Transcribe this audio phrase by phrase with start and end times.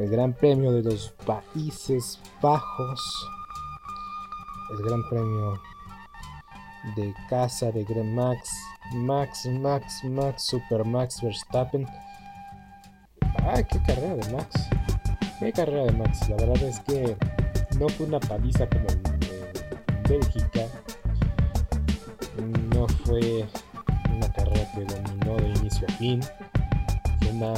[0.00, 3.28] el Gran Premio de los Países Bajos,
[4.72, 5.60] el Gran Premio
[6.96, 8.50] de casa de Gran Max,
[8.94, 11.86] Max, Max, Max, Super Max Verstappen.
[13.42, 14.68] ¡Ay, qué carrera de Max!
[15.38, 16.28] ¡Qué carrera de Max!
[16.30, 17.14] La verdad es que
[17.78, 19.02] no fue una paliza como en,
[20.08, 20.66] Bélgica.
[22.74, 23.46] No fue
[24.16, 26.20] una carrera que dominó de inicio a fin.
[27.20, 27.52] Fue una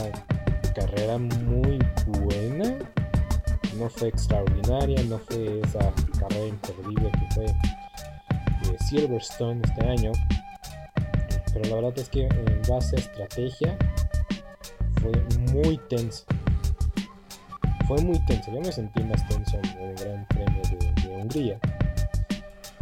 [0.72, 2.78] carrera muy buena.
[3.78, 10.12] No fue extraordinaria, no fue esa carrera imperdible que fue de Silverstone este año.
[11.52, 13.76] Pero la verdad es que en base a estrategia
[15.00, 15.12] fue
[15.52, 16.24] muy tenso.
[17.86, 18.52] Fue muy tenso.
[18.52, 20.62] Yo me sentí más tenso en el Gran Premio
[21.02, 21.58] de Hungría.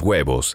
[0.00, 0.54] huevos.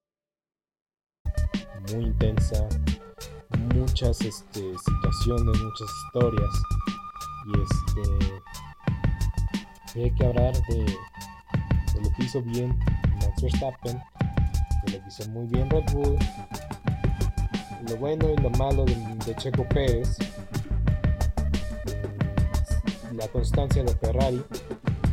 [1.93, 2.67] muy intensa,
[3.73, 6.49] muchas este, situaciones, muchas historias.
[7.47, 8.41] Y este
[9.95, 12.77] hay que hablar de, de, lo que hizo bien
[13.15, 14.01] Max Verstappen,
[14.85, 16.17] de lo que hizo muy bien Red Bull,
[17.89, 20.17] lo bueno y lo malo de, Checo Pérez,
[23.13, 24.43] la constancia de Ferrari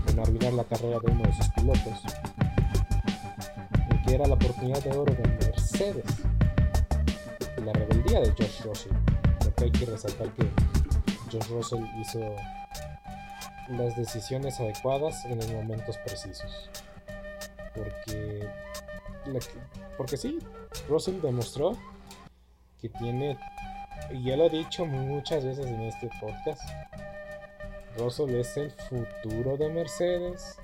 [0.09, 2.03] en arruinar la carrera de uno de sus pilotos,
[2.38, 2.38] y
[4.15, 6.05] era la oportunidad de oro de Mercedes
[7.65, 8.93] la rebeldía de Josh Russell.
[9.41, 10.49] Porque hay que resaltar que
[11.31, 12.21] Josh Russell hizo
[13.69, 16.71] las decisiones adecuadas en los momentos precisos.
[17.75, 18.49] Porque,
[19.97, 20.39] porque sí,
[20.89, 21.77] Russell demostró
[22.81, 23.39] que tiene,
[24.11, 26.63] y ya lo he dicho muchas veces en este podcast,
[27.99, 30.57] Russell es el futuro de Mercedes,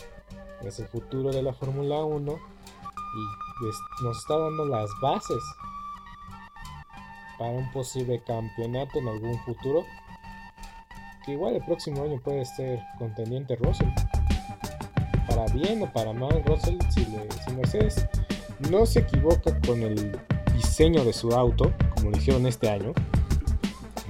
[0.63, 2.54] es el futuro de la Fórmula 1
[3.15, 5.43] y nos está dando las bases
[7.39, 9.85] para un posible campeonato en algún futuro.
[11.25, 13.89] que igual el próximo año puede ser contendiente Russell.
[15.27, 18.07] Para bien o para mal, Russell, si, si Mercedes
[18.71, 20.19] no se equivoca con el
[20.55, 22.93] diseño de su auto, como lo hicieron este año,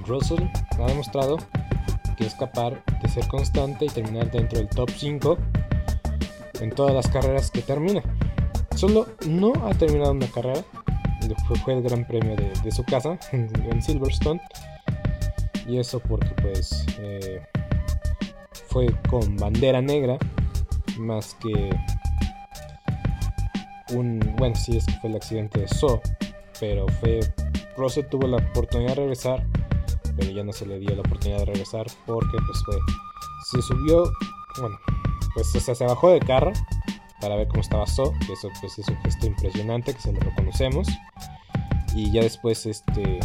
[0.05, 0.43] Russell
[0.77, 1.37] ha demostrado
[2.17, 5.37] que es capaz de ser constante y terminar dentro del top 5
[6.61, 8.01] en todas las carreras que termina.
[8.75, 10.61] Solo no ha terminado una carrera,
[11.63, 14.41] fue, el gran premio de, su casa en, Silverstone.
[15.67, 17.41] Y eso porque pues eh,
[18.67, 20.17] fue con bandera negra
[20.97, 21.69] más que
[23.93, 24.19] un...
[24.37, 26.01] Bueno, sí es que fue el accidente de So,
[26.59, 27.21] pero fue...
[27.77, 29.45] Russell tuvo la oportunidad de regresar,
[30.17, 32.75] pero ya no se le dio la oportunidad de regresar porque pues fue...
[33.51, 34.11] Se subió,
[34.59, 34.77] bueno,
[35.33, 36.51] pues se bajó del carro
[37.25, 40.19] para ver cómo estaba So, que eso pues es un gesto impresionante que se lo
[40.19, 40.87] reconocemos.
[41.95, 43.19] Y ya después este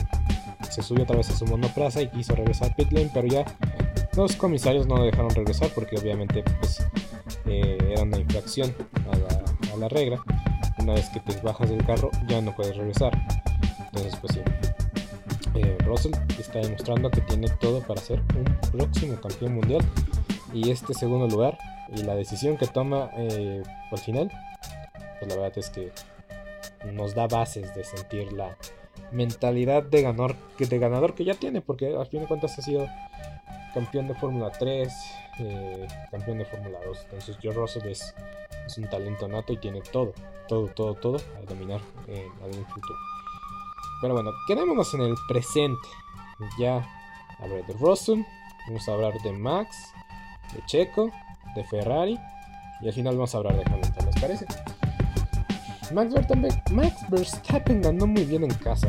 [0.70, 3.44] se subió otra vez a su monoplaza y quiso regresar a pit lane, pero ya
[4.16, 6.82] los comisarios no lo dejaron regresar porque obviamente pues
[7.44, 8.74] eh, era una infracción
[9.12, 10.22] a la, a la, regla.
[10.78, 13.12] Una vez que te bajas del carro ya no puedes regresar.
[13.84, 14.40] Entonces pues sí.
[15.56, 19.84] Eh, Russell está demostrando que tiene todo para ser un próximo campeón mundial.
[20.54, 21.58] Y este segundo lugar
[21.92, 24.30] y la decisión que toma eh, al final,
[25.18, 25.92] pues la verdad es que
[26.92, 28.56] nos da bases de sentir la
[29.12, 32.86] mentalidad de ganador, de ganador que ya tiene, porque al fin de cuentas ha sido
[33.74, 34.92] campeón de Fórmula 3,
[35.40, 36.98] eh, campeón de Fórmula 2.
[37.04, 38.14] Entonces Joe Russell es,
[38.76, 40.12] un talento nato y tiene todo,
[40.46, 42.98] todo, todo, todo a dominar en algún futuro.
[44.00, 45.88] Pero bueno, quedémonos en el presente.
[46.58, 46.86] Ya
[47.40, 48.22] hablar de Russell,
[48.68, 49.76] vamos a hablar de Max,
[50.54, 51.10] de Checo,
[51.54, 52.18] de Ferrari
[52.80, 54.46] y al final vamos a hablar de Hamilton, ¿les parece?
[55.92, 56.14] Max
[57.08, 58.88] Verstappen, ganó muy bien en casa.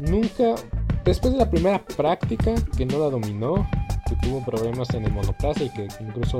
[0.00, 0.54] nunca,
[1.04, 3.66] después de la primera práctica que no la dominó,
[4.08, 6.38] que tuvo problemas en el monoplaza y que incluso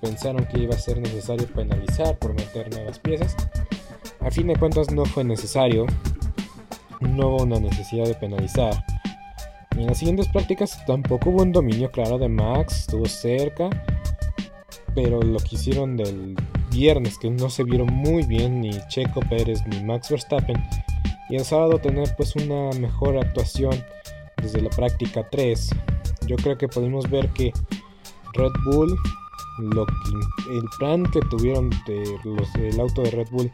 [0.00, 3.36] pensaron que iba a ser necesario penalizar por meter nuevas piezas,
[4.20, 5.86] a fin de cuentas no fue necesario,
[7.00, 8.84] no hubo una necesidad de penalizar.
[9.76, 13.70] En las siguientes prácticas tampoco hubo un dominio claro de Max, estuvo cerca,
[14.94, 16.36] pero lo que hicieron del
[16.70, 20.62] viernes, que no se vieron muy bien ni Checo Pérez ni Max Verstappen,
[21.28, 23.74] y el sábado tener pues una mejor actuación
[24.42, 25.70] desde la práctica 3.
[26.26, 27.52] Yo creo que podemos ver que
[28.34, 28.96] Red Bull,
[29.58, 29.86] lo
[30.50, 32.18] el plan que tuvieron de
[32.68, 33.50] el auto de Red Bull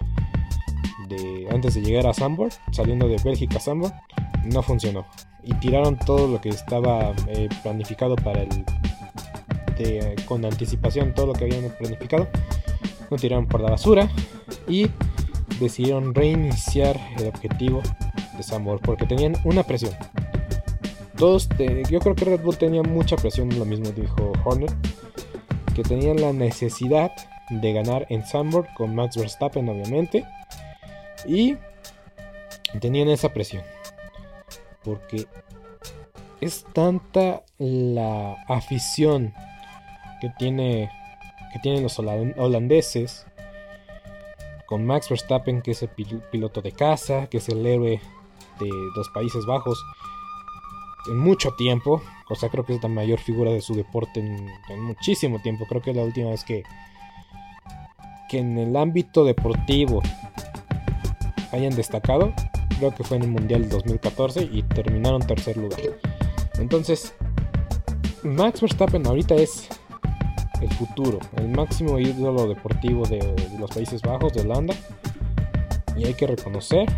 [1.09, 3.93] de, antes de llegar a Sambor, saliendo de Bélgica a Sambor,
[4.45, 5.07] no funcionó.
[5.43, 8.65] Y tiraron todo lo que estaba eh, planificado para el...
[10.27, 12.29] con anticipación todo lo que habían planificado.
[13.11, 14.09] Lo tiraron por la basura.
[14.69, 14.89] Y
[15.61, 17.83] decidieron reiniciar el objetivo
[18.37, 19.93] de Sambor porque tenían una presión.
[21.17, 21.49] Todos,
[21.91, 24.71] yo creo que Red Bull tenía mucha presión, lo mismo dijo Horner,
[25.75, 27.13] que tenían la necesidad
[27.51, 30.25] de ganar en Sambor con Max Verstappen obviamente
[31.27, 31.57] y
[32.81, 33.63] tenían esa presión
[34.85, 35.27] porque
[36.41, 39.35] es tanta la afición
[40.21, 40.91] que tiene
[41.53, 43.27] que tienen los holandeses
[44.71, 45.89] con Max Verstappen, que es el
[46.31, 48.01] piloto de casa, que es el héroe
[48.61, 49.85] de los Países Bajos,
[51.09, 52.01] en mucho tiempo.
[52.29, 55.67] O sea, creo que es la mayor figura de su deporte en, muchísimo tiempo.
[55.69, 56.63] Creo que es la última vez que,
[58.29, 60.01] que en el ámbito deportivo
[61.51, 62.33] hayan destacado.
[62.79, 65.81] Creo que fue en el Mundial 2014 y terminaron tercer lugar.
[66.61, 67.13] Entonces,
[68.23, 69.69] Max Verstappen ahorita es
[70.61, 73.19] el futuro, el máximo ídolo deportivo de,
[73.59, 74.75] los Países Bajos, de Holanda.
[75.97, 76.89] Y hay que reconocer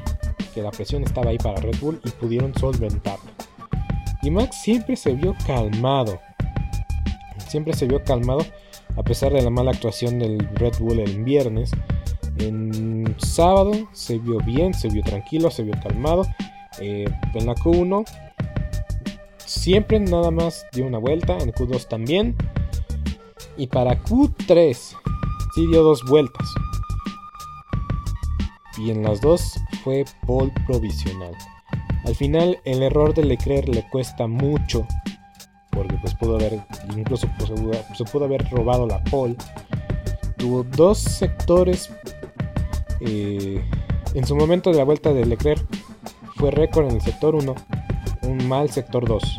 [0.54, 3.30] que la presión estaba ahí para Red Bull y pudieron solventarlo.
[4.22, 6.20] Y Max siempre se vio calmado.
[7.48, 8.44] Siempre se vio calmado
[8.96, 11.72] a pesar de la mala actuación del Red Bull el viernes.
[12.38, 16.26] En sábado se vio bien, se vio tranquilo, se vio calmado.
[16.80, 17.04] Eh,
[17.34, 18.04] en la Q1
[19.44, 22.36] siempre nada más dio una vuelta, en Q2 también.
[23.56, 24.74] Y para Q3
[25.54, 26.48] sí dio dos vueltas.
[28.78, 31.36] Y en las dos fue pole provisional.
[32.04, 34.86] Al final el error de Leclerc le cuesta mucho.
[35.70, 36.60] Porque pues pudo haber,
[36.96, 37.50] incluso pues,
[37.96, 39.36] se pudo haber robado la pole.
[40.36, 41.90] Tuvo dos sectores.
[43.00, 43.62] Eh,
[44.14, 45.64] en su momento de la vuelta de Leclerc
[46.36, 47.54] fue récord en el sector 1.
[48.22, 49.38] Un mal sector 2.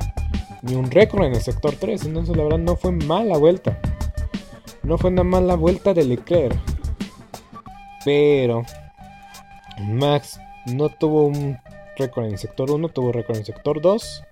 [0.63, 2.05] Ni un récord en el sector 3.
[2.05, 3.79] Entonces la verdad no fue mala vuelta.
[4.83, 6.59] No fue una mala vuelta de Leclerc.
[8.03, 8.63] Pero
[9.79, 11.57] Max no tuvo un
[11.97, 14.23] récord en el sector 1, tuvo récord en el sector 2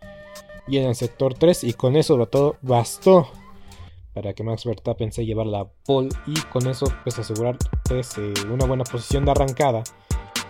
[0.67, 3.29] y en el sector 3 y con eso todo bastó
[4.13, 8.34] para que Max Verstappen se llevara la pole y con eso pues asegurar pues, eh,
[8.51, 9.84] una buena posición de arrancada.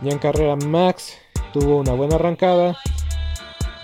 [0.02, 1.18] Ya en carrera Max
[1.54, 2.78] tuvo una buena arrancada.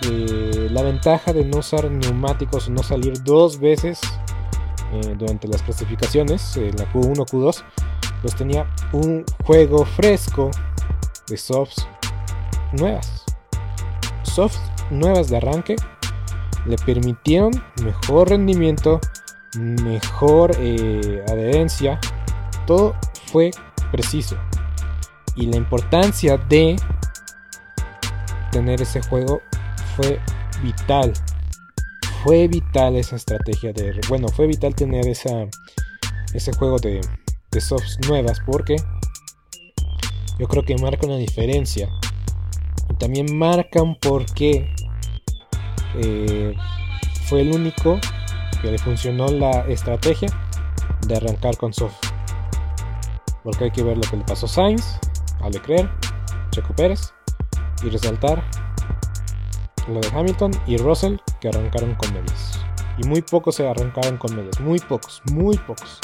[0.02, 4.00] Eh, la ventaja de no usar neumáticos no salir dos veces
[4.92, 7.62] eh, durante las clasificaciones, la Q1, Q2,
[8.22, 10.50] pues tenía un juego fresco
[11.28, 11.86] de softs
[12.72, 13.24] nuevas.
[14.22, 15.76] Softs nuevas de arranque
[16.66, 17.50] le permitieron
[17.82, 19.00] mejor rendimiento,
[19.56, 21.98] mejor eh, adherencia.
[22.66, 22.94] Todo
[23.32, 23.50] fue
[23.90, 24.36] preciso.
[25.36, 26.76] Y la importancia de
[28.50, 29.40] tener ese juego
[29.96, 30.20] fue
[30.62, 31.12] vital.
[32.28, 33.98] Fue vital esa estrategia de...
[34.06, 35.46] Bueno, fue vital tener esa,
[36.34, 37.00] ese juego de,
[37.50, 38.76] de softs nuevas porque
[40.38, 41.88] yo creo que marca una diferencia.
[42.90, 44.70] Y también marca un porqué
[45.94, 46.54] eh,
[47.28, 47.98] fue el único
[48.60, 50.28] que le funcionó la estrategia
[51.06, 51.96] de arrancar con soft.
[53.42, 54.98] Porque hay que ver lo que le pasó a Sainz,
[55.40, 55.90] a Leclerc,
[56.50, 57.10] Checo Pérez
[57.82, 58.44] y resaltar
[59.88, 62.60] lo de Hamilton y Russell que arrancaron con medias.
[62.98, 65.98] Y muy pocos se arrancaron con medias, muy pocos, muy pocos.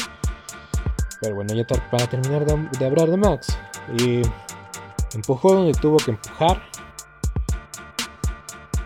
[1.21, 3.57] Pero bueno, ya para terminar de hablar de Max,
[3.99, 4.23] y
[5.15, 6.63] empujó donde tuvo que empujar.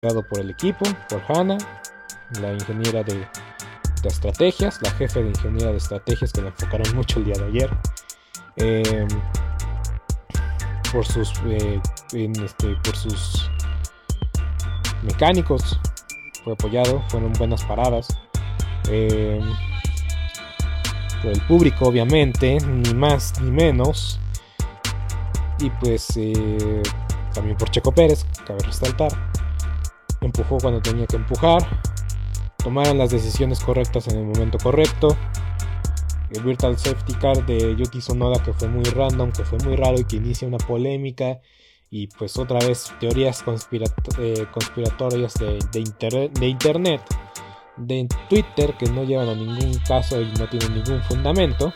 [0.00, 1.58] por el equipo, por Hannah,
[2.40, 3.26] la ingeniera de,
[4.04, 7.70] estrategias, la jefe de ingeniera de estrategias que la enfocaron mucho el día de ayer.
[8.56, 9.08] Em,
[10.92, 11.80] por sus eh,
[12.12, 13.50] este, por sus
[15.02, 15.78] mecánicos
[16.44, 18.08] fue apoyado fueron buenas paradas
[18.90, 19.40] em,
[21.22, 24.20] por el público obviamente ni más ni menos
[25.60, 26.82] y pues eh,
[27.32, 29.31] también por Checo Pérez cabe resaltar
[30.26, 31.62] empujó cuando tenía que empujar,
[32.62, 35.16] tomaron las decisiones correctas en el momento correcto.
[36.30, 40.00] El Virtual Safety Car de Yuki Sonoda que fue muy random, que fue muy raro
[40.00, 41.40] y que inicia una polémica.
[41.90, 43.44] Y pues otra vez teorías
[44.18, 47.02] eh, conspiratorias de, internet,
[47.76, 51.74] de Twitter que no llevan a ningún caso y no tienen ningún fundamento.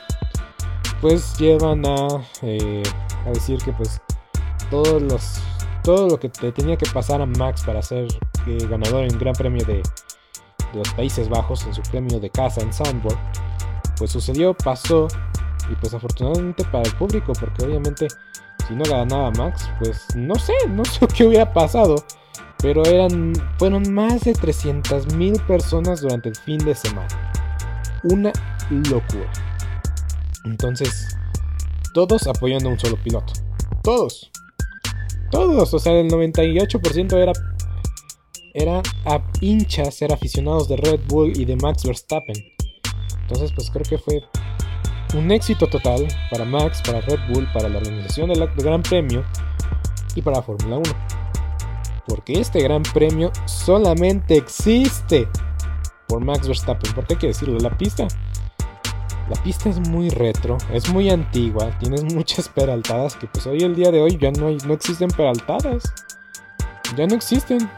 [1.03, 2.07] Pues llevan a,
[2.41, 2.83] eh,
[3.27, 4.01] a decir que pues
[4.71, 5.43] todos los
[5.87, 8.09] todo lo que te tenía que pasar a Max para ser
[8.69, 9.83] ganador en Gran Premio de,
[10.75, 13.19] los Países Bajos, en su premio de casa en Sandburg,
[13.97, 15.09] pues sucedió, pasó,
[15.71, 18.09] y pues afortunadamente para el público, porque obviamente
[18.67, 21.97] si no ganaba Max, pues no sé, no sé qué hubiera pasado,
[22.59, 27.09] pero eran, fueron más de 300.000 personas durante el fin de semana.
[28.03, 28.33] Una
[28.91, 29.31] locura.
[30.45, 31.17] Entonces,
[31.93, 33.33] todos apoyando a un solo piloto.
[33.83, 34.31] Todos.
[35.31, 37.33] Todos, o sea, el 98% era
[38.57, 42.37] era a hinchas ser aficionados de Red Bull y de Max Verstappen.
[43.21, 44.25] Entonces, pues creo que fue
[45.15, 49.25] un éxito total para Max, para Red Bull, para la organización del, Gran Premio
[50.15, 50.85] y para Fórmula 1.
[52.07, 55.29] Porque este Gran Premio solamente existe
[56.09, 56.95] por Max Verstappen.
[56.95, 57.59] ¿Por qué hay que decirlo?
[57.59, 58.09] La pista
[59.29, 63.75] la pista es muy retro, es muy antigua, tienes muchas peraltadas que pues hoy el
[63.75, 65.93] día de hoy ya no, hay, no existen peraltadas.
[66.97, 67.69] Ya no existen.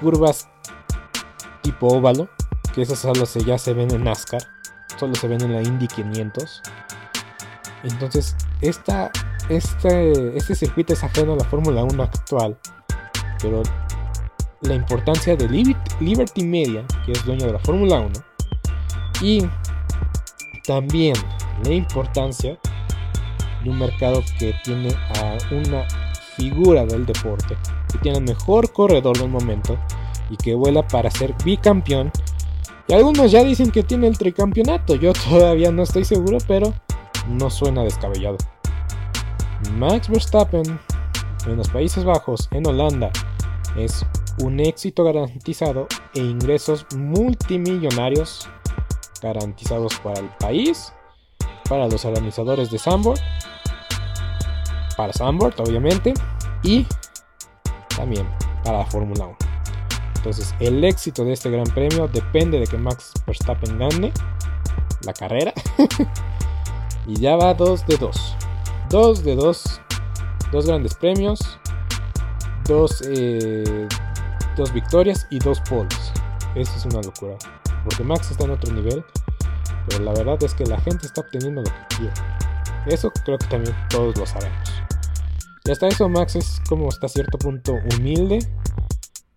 [0.00, 0.48] Curvas
[1.62, 2.28] tipo óvalo,
[2.74, 4.42] que esas solo se, ya se ven en NASCAR,
[4.98, 6.62] solo se ven en la Indy 500.
[7.82, 9.10] Entonces, esta,
[9.48, 12.56] este, este circuito es ajeno a la Fórmula 1 actual,
[13.40, 13.62] pero
[14.62, 15.48] la importancia de
[16.00, 18.10] Liberty Media, que es dueño de la Fórmula 1,
[19.22, 19.48] y
[20.66, 21.14] también
[21.64, 22.58] la importancia
[23.62, 25.86] de un mercado que tiene a una
[26.36, 27.56] figura del deporte,
[27.90, 29.78] que tiene el mejor corredor del momento
[30.30, 32.12] y que vuela para ser bicampeón.
[32.88, 36.72] Y algunos ya dicen que tiene el tricampeonato, yo todavía no estoy seguro, pero
[37.28, 38.36] no suena descabellado.
[39.72, 40.78] Max Verstappen
[41.46, 43.10] en los Países Bajos, en Holanda,
[43.76, 44.04] es
[44.42, 48.48] un éxito garantizado e ingresos multimillonarios
[49.22, 50.92] garantizados para el país,
[51.68, 53.20] para los organizadores de Sandboard,
[54.96, 56.14] para Sandboard obviamente,
[56.62, 56.86] y
[57.96, 58.26] también
[58.64, 59.36] para la Fórmula 1.
[60.16, 64.12] Entonces el éxito de este gran premio depende de que Max Verstappen gane
[65.02, 65.52] la carrera.
[67.06, 68.36] y ya va 2 de 2.
[68.90, 69.80] 2 de 2.
[70.52, 71.58] Dos grandes premios.
[72.66, 73.86] Dos, eh,
[74.56, 76.12] dos victorias y dos poles.
[76.56, 77.36] Eso es una locura
[77.86, 79.04] porque Max está en otro nivel,
[79.88, 82.12] pero la verdad es que la gente está obteniendo lo que quiere.
[82.86, 84.85] Eso creo que también todos lo sabemos.
[85.66, 88.38] Y hasta eso Max es como hasta cierto punto humilde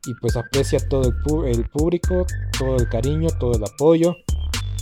[0.06, 1.10] y pues aprecia todo
[1.46, 2.26] el, público,
[2.58, 4.16] todo el cariño, todo el apoyo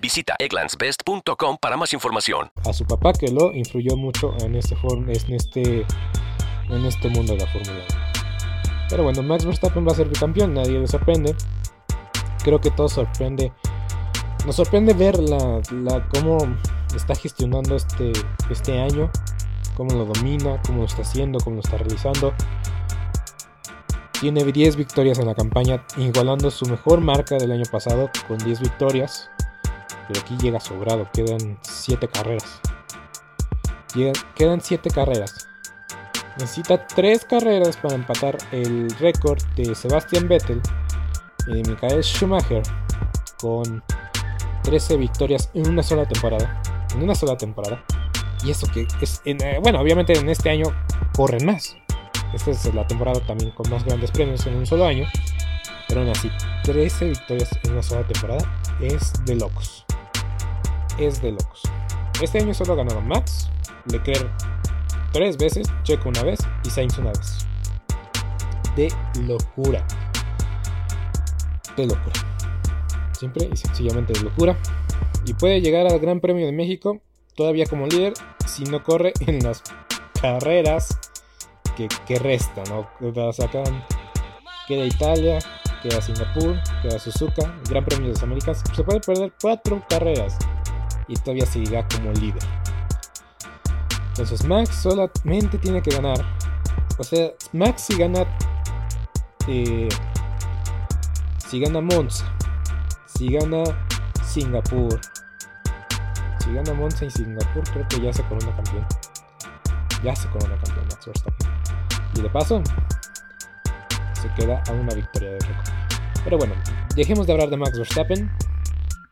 [0.00, 2.50] Visita egglandsbest.com para más información.
[2.64, 5.86] A su papá que lo influyó mucho en este, en este,
[6.68, 8.12] en este mundo de la Fórmula 1.
[8.92, 11.34] Pero bueno, Max Verstappen va a ser campeón, nadie le sorprende.
[12.44, 13.50] Creo que todo sorprende.
[14.44, 15.62] Nos sorprende ver la,
[16.12, 16.38] cómo
[16.94, 18.12] está gestionando este,
[18.50, 19.10] este año,
[19.76, 22.34] cómo lo domina, cómo lo está haciendo, cómo lo está realizando.
[24.20, 28.60] Tiene 10 victorias en la campaña, igualando su mejor marca del año pasado con 10
[28.60, 29.31] victorias.
[30.20, 32.60] Aquí llega sobrado, quedan 7 carreras.
[34.34, 35.48] quedan 7 carreras.
[36.38, 40.60] Necesita 3 carreras para empatar el récord de Sebastian Vettel
[41.46, 42.62] y de Michael Schumacher
[43.38, 43.82] con
[44.62, 46.62] 13 victorias en una sola temporada.
[46.94, 47.84] En una sola temporada.
[48.44, 50.66] Y eso que es, eh, bueno, obviamente en este año
[51.14, 51.76] corren más.
[52.34, 55.06] Esta es la temporada también con más grandes premios en un solo año.
[55.86, 56.30] Pero aún así,
[56.64, 59.84] 13 victorias en una sola temporada es de locos.
[60.98, 61.62] Es de locos.
[62.20, 63.50] Este año solo ganaron Max,
[63.90, 64.30] Leclerc
[65.12, 67.46] tres veces, Checo una vez y Sainz una vez.
[68.76, 68.92] De
[69.26, 69.86] locura.
[71.76, 72.12] De locura.
[73.12, 74.56] Simple y sencillamente de locura.
[75.26, 77.00] Y puede llegar al Gran Premio de México
[77.36, 78.14] todavía como líder
[78.46, 79.62] si no corre en las
[80.20, 80.98] carreras
[81.76, 82.64] que, que restan.
[82.68, 82.88] ¿no?
[84.68, 85.38] queda Italia,
[85.82, 88.62] queda Singapur, queda Suzuka, Gran Premio de las Américas.
[88.74, 90.38] Se puede perder cuatro carreras
[91.08, 92.42] y todavía seguirá como líder.
[94.08, 96.18] Entonces Max solamente tiene que ganar.
[96.98, 98.26] O sea, Max si gana.
[99.48, 99.88] Eh,
[101.48, 102.30] si gana Monza.
[103.06, 103.64] Si gana
[104.24, 105.00] Singapur.
[106.38, 108.86] Si gana Monza y Singapur, creo que ya se corona campeón.
[110.02, 111.48] Ya se corona campeón Max Verstappen.
[112.14, 112.62] Y de paso,
[114.20, 115.68] se queda a una victoria de récord.
[116.24, 116.54] Pero bueno,
[116.94, 118.30] dejemos de hablar de Max Verstappen.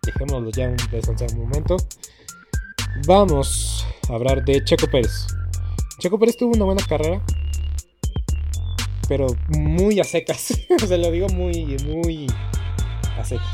[0.02, 0.76] Dejémoslo ya un,
[1.32, 1.76] un momento.
[3.06, 5.26] Vamos a hablar de Checo Pérez.
[5.98, 7.22] Checo Pérez tuvo una buena carrera,
[9.08, 10.58] pero muy a secas.
[10.78, 12.26] Se lo digo muy, muy
[13.18, 13.46] a secas.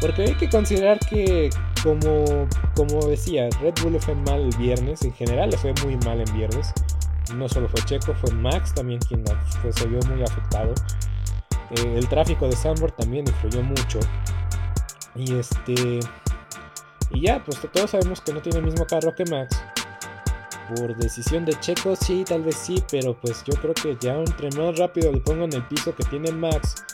[0.00, 1.50] Porque hay que considerar que,
[1.82, 5.02] como, como decía, Red Bull le fue mal el viernes.
[5.02, 6.72] En general le fue muy mal en viernes.
[7.34, 9.24] No solo fue Checo, fue Max también quien
[9.72, 10.72] se vio muy afectado.
[11.70, 14.00] Eh, el tráfico de Sambor también influyó mucho.
[15.18, 16.00] Y este.
[17.10, 19.60] Y ya, pues todos sabemos que no tiene el mismo carro que Max.
[20.74, 24.50] Por decisión de Checo, sí, tal vez sí, pero pues yo creo que ya entre
[24.50, 26.84] más rápido le pongo en el piso que tiene Max.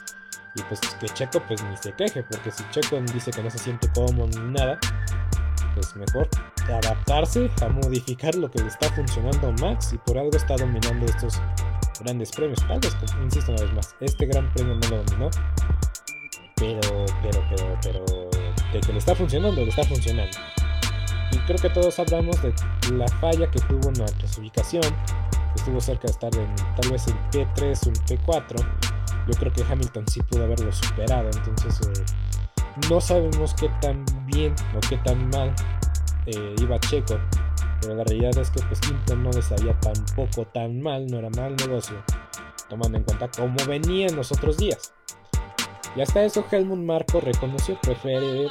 [0.55, 3.59] Y pues que Checo pues ni se queje, porque si Checo dice que no se
[3.59, 4.79] siente cómodo ni nada,
[5.75, 6.29] pues mejor
[6.69, 11.07] adaptarse a modificar lo que le está funcionando a Max y por algo está dominando
[11.07, 11.41] estos
[12.01, 12.61] grandes premios.
[12.69, 15.31] Tal vez, insisto una vez más, este gran premio no lo dominó,
[16.57, 18.25] pero, pero, pero, pero
[18.81, 20.37] que le está funcionando, le está funcionando.
[21.33, 22.55] Y creo que todos hablamos de
[22.93, 27.07] la falla que tuvo en la clasificación, que estuvo cerca de estar en tal vez
[27.07, 28.57] el P3 o el P4.
[29.27, 32.05] Yo creo que Hamilton sí pudo haberlo superado, entonces eh,
[32.91, 35.55] no sabemos qué tan bien o qué tan mal
[36.27, 37.19] eh, iba Checo,
[37.81, 38.81] pero la realidad es que pues
[39.17, 41.97] no le sabía tampoco tan mal, no era mal negocio,
[42.69, 44.93] tomando en cuenta cómo venía en los otros días.
[45.97, 48.49] Y hasta eso Helmut Marco reconoció, prefiere,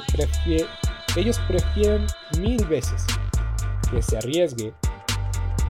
[1.16, 2.06] ellos prefieren
[2.38, 3.04] mil veces
[3.90, 4.72] que se arriesgue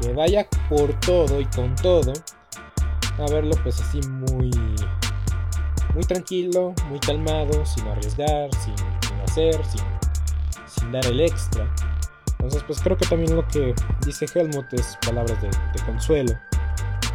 [0.00, 2.12] que vaya por todo y con todo.
[3.18, 4.50] A verlo pues así muy
[5.94, 8.74] muy tranquilo, muy calmado, sin arriesgar, sin,
[9.20, 9.60] hacer,
[10.66, 11.68] sin, dar el extra.
[12.32, 13.74] Entonces pues creo que también lo que
[14.06, 15.50] dice Helmut es palabras de,
[15.84, 16.32] consuelo.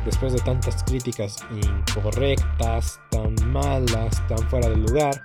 [0.04, 5.24] después de tantas críticas incorrectas, tan malas, tan fuera de lugar,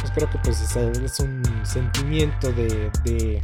[0.00, 3.40] pues creo que pues es, un sentimiento de, de,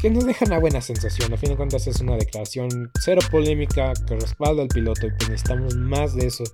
[0.00, 1.32] que nos deja una buena sensación.
[1.32, 5.28] A fin de cuentas es una declaración cero polémica que respalda al piloto y pues
[5.28, 6.44] necesitamos más de eso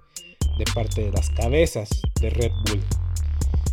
[0.59, 1.89] de parte de las cabezas
[2.21, 2.83] de Red Bull.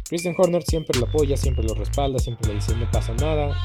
[0.09, 3.55] Christian Horner siempre lo apoya, siempre lo respalda, siempre le dice no pasa nada,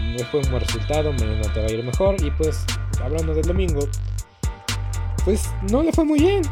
[0.00, 2.64] no fue un buen resultado, mañana te va a ir mejor y pues
[3.00, 3.80] hablando del domingo,
[5.24, 6.42] pues no le fue muy bien,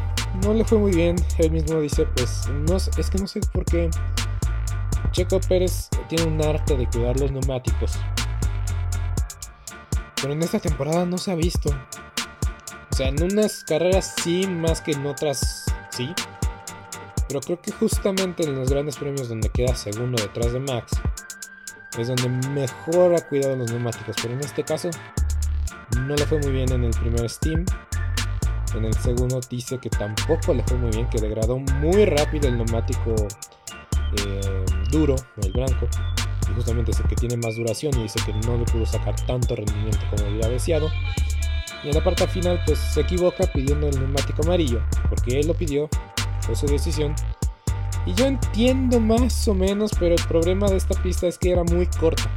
[0.43, 1.17] no le fue muy bien.
[1.37, 3.89] Él mismo dice, pues no, es que no sé por qué
[5.11, 7.99] Checo Pérez tiene un arte de cuidar los neumáticos.
[10.21, 11.69] Pero en esta temporada no se ha visto.
[12.91, 16.13] O sea, en unas carreras sí, más que en otras sí.
[17.27, 20.93] Pero creo que justamente en los grandes premios donde queda segundo detrás de Max,
[21.97, 24.15] es donde mejor ha cuidado los neumáticos.
[24.21, 24.89] Pero en este caso,
[26.01, 27.65] no le fue muy bien en el primer Steam.
[28.75, 32.57] En el segundo dice que tampoco le fue muy bien, que degradó muy rápido el
[32.57, 33.15] neumático
[34.17, 35.87] eh, duro, el blanco.
[36.49, 39.15] Y justamente es el que tiene más duración y dice que no le pudo sacar
[39.25, 40.89] tanto rendimiento como hubiera deseado.
[41.83, 45.53] Y en la parte final pues se equivoca pidiendo el neumático amarillo, porque él lo
[45.53, 45.89] pidió,
[46.41, 47.15] fue su decisión.
[48.05, 51.63] Y yo entiendo más o menos, pero el problema de esta pista es que era
[51.63, 52.29] muy corta.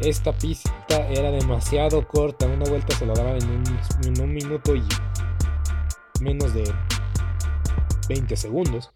[0.00, 3.64] Esta pista era demasiado corta, una vuelta se la daba en un,
[4.04, 4.84] en un minuto y
[6.20, 6.72] menos de
[8.08, 8.92] 20 segundos.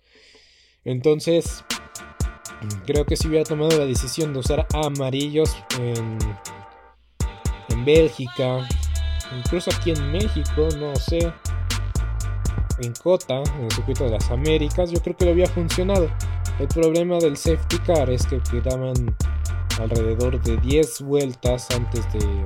[0.85, 1.65] Entonces,
[2.87, 6.19] creo que si hubiera tomado la decisión de usar amarillos en,
[7.69, 8.67] en Bélgica,
[9.37, 11.33] incluso aquí en México, no sé,
[12.79, 16.11] en Cota, en el circuito de las Américas, yo creo que lo había funcionado.
[16.59, 19.17] El problema del safety car es que quedaban
[19.81, 22.43] alrededor de 10 vueltas antes de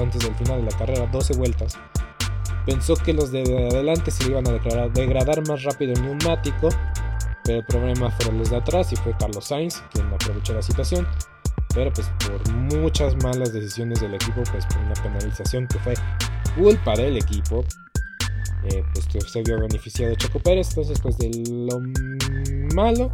[0.00, 1.78] antes del final de la carrera, 12 vueltas.
[2.64, 4.52] Pensó que los de adelante se iban a
[4.88, 6.68] degradar más rápido el neumático,
[7.44, 11.06] pero el problema fueron los de atrás y fue Carlos Sainz quien aprovechó la situación.
[11.74, 15.94] Pero pues por muchas malas decisiones del equipo, pues por una penalización que fue
[16.56, 17.64] culpa del equipo,
[18.64, 20.68] eh, pues se vio beneficiado Checo Pérez.
[20.70, 21.80] Entonces pues de lo
[22.74, 23.10] malo,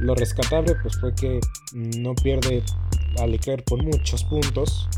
[0.00, 1.40] lo rescatable pues fue que
[1.72, 2.62] no pierde
[3.20, 4.88] a Leclerc por muchos puntos.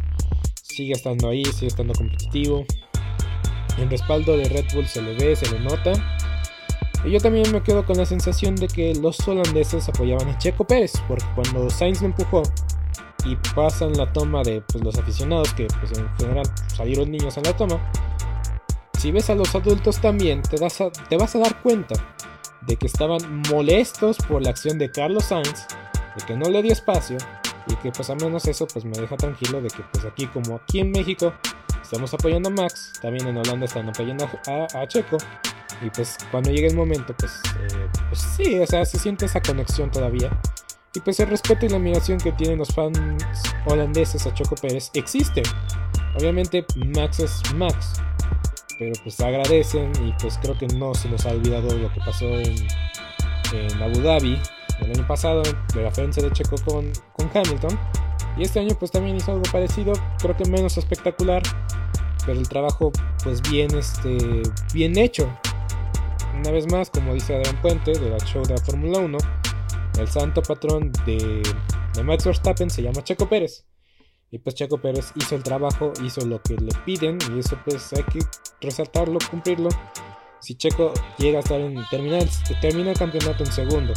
[0.62, 2.64] Sigue estando ahí, sigue estando competitivo.
[3.78, 5.92] En respaldo de Red Bull se le ve, se le nota.
[7.06, 10.66] Y yo también me quedo con la sensación de que los holandeses apoyaban a Checo
[10.66, 12.42] Pérez, porque cuando Sainz lo empujó
[13.24, 17.44] y pasan la toma de pues, los aficionados, que pues, en general salieron niños en
[17.44, 17.80] la toma,
[18.98, 21.94] si ves a los adultos también te, te vas a dar cuenta
[22.62, 25.66] de que estaban molestos por la acción de Carlos Sainz,
[26.16, 27.18] de que no le dio espacio
[27.68, 30.56] y que pues al menos eso pues me deja tranquilo de que pues aquí como
[30.56, 31.32] aquí en México
[31.80, 35.18] estamos apoyando a Max, también en Holanda están apoyando a, Checo.
[35.82, 39.40] Y pues cuando llegue el momento, pues, eh, pues, sí, o sea, se siente esa
[39.40, 40.30] conexión todavía.
[40.94, 42.98] Y pues el respeto y la admiración que tienen los fans
[43.66, 45.42] holandeses a Checo Pérez existe.
[46.18, 46.64] Obviamente
[46.96, 48.00] Max es Max.
[48.78, 52.24] Pero pues agradecen y pues creo que no se nos ha olvidado lo que pasó
[52.24, 52.56] en,
[53.82, 54.40] Abu Dhabi
[54.80, 57.78] el año pasado, de la referencia de Checo con, con Hamilton.
[58.38, 61.42] Y este año pues también hizo algo parecido, creo que menos espectacular,
[62.24, 62.90] pero el trabajo
[63.22, 65.30] pues bien, este, bien hecho.
[66.38, 69.18] Una vez más, como dice Adrián Puente de la show de la Fórmula 1,
[69.98, 71.42] el santo patrón de,
[71.94, 73.64] de Max Verstappen se llama Checo Pérez.
[74.30, 77.92] Y pues Checo Pérez hizo el trabajo, hizo lo que le piden y eso pues
[77.92, 78.18] hay que
[78.60, 79.68] resaltarlo, cumplirlo.
[80.40, 82.24] Si Checo llega a estar en terminar,
[82.60, 83.94] termina el campeonato en segundo,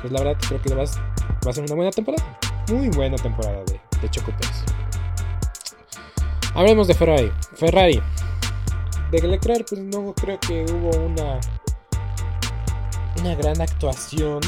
[0.00, 2.38] pues la verdad creo que va a ser una buena temporada
[2.70, 4.64] muy buena temporada de, de Choco Pérez.
[6.54, 7.32] Hablemos de Ferrari.
[7.54, 8.02] Ferrari.
[9.10, 11.40] De Leclerc, pues no creo que hubo una,
[13.20, 14.40] una gran actuación.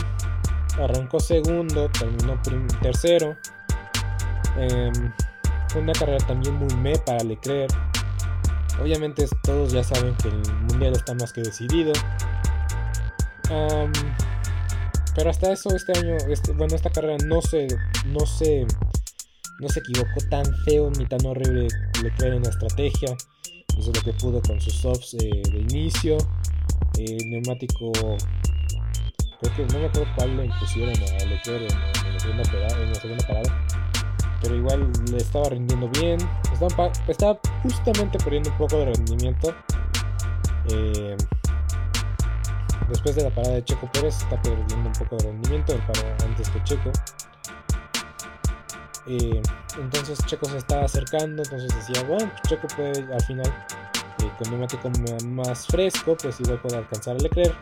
[0.79, 2.39] Arrancó segundo, terminó
[2.83, 3.37] tercero.
[4.57, 5.13] Em,
[5.69, 7.73] fue una carrera también muy me para Leclerc.
[8.81, 11.93] Obviamente todos ya saben que el mundial está más que decidido.
[15.15, 17.67] Pero hasta eso este año, este, bueno, esta carrera no se,
[18.07, 18.67] no se,
[19.59, 21.69] no se equivocó tan feo ni tan horrible
[22.03, 23.17] Leclerc en la estrategia.
[23.79, 26.19] Hizo lo que pudo con sus softs eh, de inicio.
[27.27, 32.83] Neumático, creo que no me acuerdo cuál le impusieron a Leclerc en, la segunda parada,
[32.83, 33.67] en la segunda parada.
[34.43, 36.19] Pero igual le estaba rindiendo bien.
[37.09, 39.55] Estaba, justamente perdiendo un poco de rendimiento.
[40.69, 41.17] Eh,
[42.91, 45.81] Después de la parada de Checo Pérez está perdiendo un poco de rendimiento, el
[46.27, 46.91] antes que Checo.
[49.07, 53.47] Entonces Checo se estaba acercando, entonces decía, bueno, Checo puede al final
[54.23, 54.91] eh, con neumático
[55.27, 57.55] más fresco, pues igual puede alcanzar a Leclerc.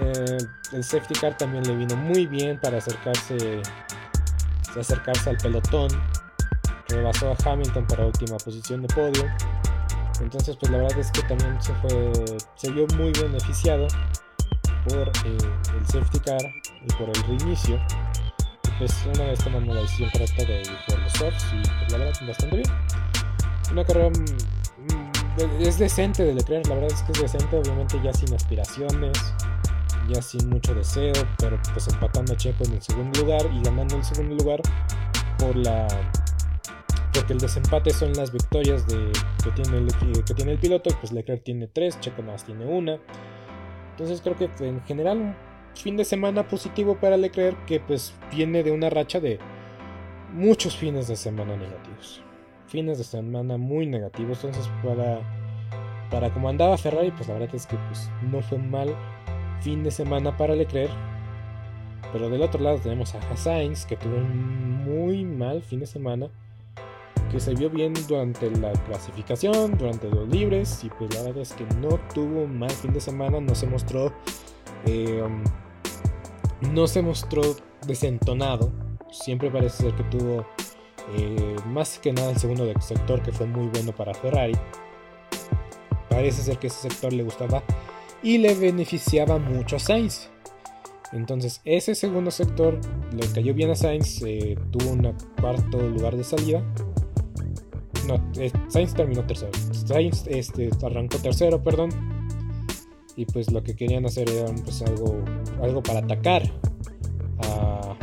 [0.00, 0.38] Eh,
[0.72, 3.60] el safety car también le vino muy bien para acercarse,
[4.78, 5.88] acercarse al pelotón.
[6.88, 9.24] Rebasó a Hamilton para última posición de podio.
[10.20, 12.12] Entonces, pues la verdad es que también se fue,
[12.56, 13.86] se vio muy beneficiado
[14.88, 15.38] por eh,
[15.78, 16.42] el safety car
[16.82, 17.78] y por el reinicio.
[18.80, 21.98] Pues una vez tomando la decisión correcta de ir por los softs y pues la
[21.98, 22.68] verdad bastante bien.
[23.72, 28.00] Una carrera mm, mm, es decente de Leclerc, la verdad es que es decente, obviamente
[28.02, 29.18] ya sin aspiraciones,
[30.08, 33.96] ya sin mucho deseo, pero pues empatando a Checo en el segundo lugar y ganando
[33.96, 34.62] el segundo lugar
[35.38, 35.86] por la
[37.12, 39.12] porque el desempate son las victorias de,
[39.44, 42.98] que, tiene el, que tiene el piloto, pues Leclerc tiene tres, Checo más tiene una.
[43.90, 45.36] Entonces creo que en general
[45.74, 49.38] fin de semana positivo para Leclerc que pues viene de una racha de
[50.32, 52.22] muchos fines de semana negativos.
[52.66, 54.44] Fines de semana muy negativos.
[54.44, 55.20] Entonces para,
[56.10, 58.94] para como andaba Ferrari, pues la verdad es que pues, no fue mal
[59.60, 60.90] fin de semana para Leclerc.
[62.12, 66.28] Pero del otro lado tenemos a Sainz, que tuvo un muy mal fin de semana.
[67.30, 70.82] Que se vio bien durante la clasificación, durante los libres.
[70.82, 73.40] Y pues la verdad es que no tuvo un mal fin de semana.
[73.40, 74.12] No se mostró.
[74.86, 75.42] Eh, um,
[76.72, 77.42] no se mostró
[77.86, 78.70] desentonado.
[79.10, 80.46] Siempre parece ser que tuvo
[81.16, 84.56] eh, más que nada el segundo sector que fue muy bueno para Ferrari.
[86.08, 87.62] Parece ser que ese sector le gustaba
[88.22, 90.28] y le beneficiaba mucho a Sainz.
[91.12, 92.78] Entonces ese segundo sector
[93.12, 96.62] le cayó bien a Sainz, eh, tuvo un cuarto lugar de salida.
[98.06, 98.20] No,
[98.68, 99.52] Sainz terminó tercero.
[99.72, 101.90] Sainz este, arrancó tercero, perdón.
[103.20, 105.22] Y pues lo que querían hacer era pues, algo,
[105.62, 106.42] algo para atacar
[107.44, 107.96] a,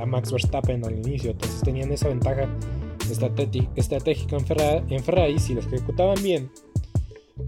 [0.00, 1.30] a Max Verstappen al inicio.
[1.30, 2.48] Entonces tenían esa ventaja
[3.76, 6.50] estratégica en en Ferrari si lo ejecutaban bien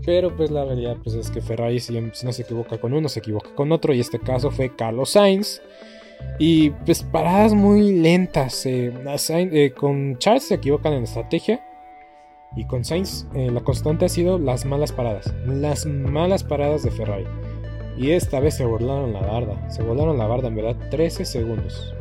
[0.04, 3.20] pero pues la realidad pues es que Ferrari si, no se equivoca con uno, se
[3.20, 3.92] equivoca con otro.
[3.92, 5.60] Y este caso fue Carlos Sainz.
[6.38, 8.66] Y pues paradas muy lentas.
[8.66, 8.92] Eh,
[9.28, 11.65] eh, con Charles se equivocan en estrategia.
[12.56, 15.32] Y con Sainz eh, la constante ha sido las malas paradas.
[15.46, 17.26] Las malas paradas de Ferrari.
[17.98, 19.70] Y esta vez se volaron la barda.
[19.70, 21.94] Se volaron la barda en verdad 13 segundos.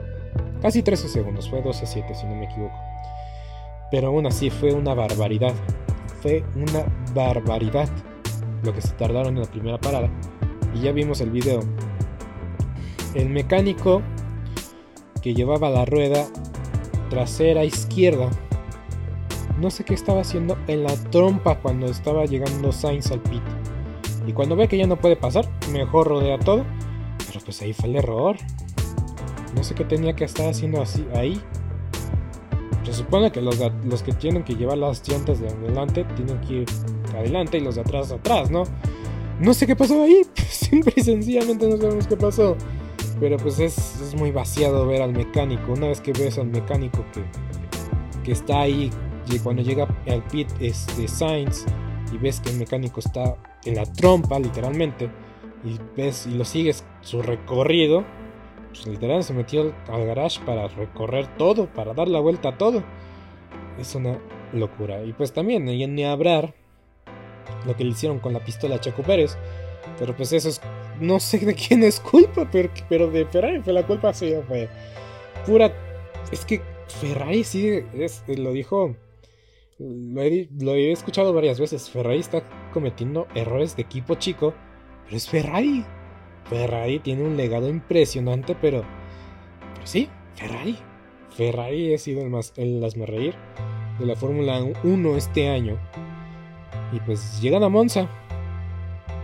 [0.62, 1.50] Casi 13 segundos.
[1.50, 2.76] Fue 12-7 si no me equivoco.
[3.91, 5.54] Pero aún así fue una barbaridad
[6.26, 7.88] fue una barbaridad
[8.63, 10.10] lo que se tardaron en la primera parada.
[10.74, 11.60] Y ya vimos el video.
[13.13, 14.02] El mecánico
[15.22, 16.26] que llevaba la rueda
[17.12, 18.32] trasera izquierda.
[19.60, 23.44] No sé qué estaba haciendo en la trompa cuando estaba llegando Sainz al pit.
[24.28, 26.65] Y cuando ve que ya no puede pasar, mejor rodea todo.
[27.28, 28.36] Pero pues ahí fue el error.
[29.56, 31.41] No sé qué tenía que estar haciendo así ahí.
[32.84, 36.54] Se supone que los, los que tienen que llevar las llantas de adelante tienen que
[36.54, 36.65] ir
[37.15, 38.63] adelante y los de atrás atrás, ¿no?
[39.39, 42.56] No sé qué pasó ahí, simple y sencillamente no sabemos qué pasó.
[43.20, 45.72] Pero pues es, es, muy vaciado ver al mecánico.
[45.72, 47.24] Una vez que ves al mecánico que,
[48.24, 48.91] que está ahí,
[49.40, 51.66] cuando llega al pit este Sainz
[52.14, 53.36] y ves que el mecánico está
[53.66, 55.10] en la trompa, literalmente,
[55.64, 58.04] y ves y lo sigues su recorrido,
[58.70, 62.84] pues, literal se metió al garage para recorrer todo, para dar la vuelta a todo.
[63.80, 64.20] Es una
[64.54, 65.04] locura.
[65.04, 66.54] Y pues también, ni hablar
[67.66, 69.38] lo que le hicieron con la pistola a Chaco Pérez.
[69.98, 70.62] Pero pues eso es,
[71.00, 74.70] no sé de quién es culpa, pero, pero de Ferrari fue la culpa suya, fue
[75.46, 75.72] pura...
[76.32, 77.84] Es que Ferrari sí,
[78.28, 78.96] lo dijo,
[79.78, 84.54] lo he, lo he escuchado varias veces, Ferrari está cometiendo errores de equipo chico,
[85.06, 85.86] pero es Ferrari.
[86.46, 88.84] Ferrari tiene un legado impresionante, pero,
[89.74, 90.78] pero sí, Ferrari.
[91.32, 93.36] Ferrari ha sido el más el reír
[94.00, 95.78] de la Fórmula 1 este año.
[96.94, 98.08] Y pues llegan a Monza.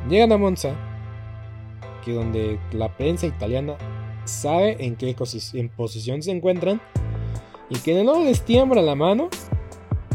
[0.09, 0.75] Llegan a Monza.
[2.03, 3.77] Que donde la prensa italiana
[4.25, 5.15] sabe en qué
[5.77, 6.81] posición se encuentran.
[7.69, 9.29] Y que no les tiembla la mano